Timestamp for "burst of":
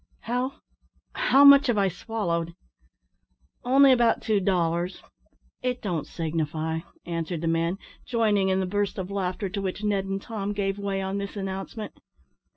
8.65-9.11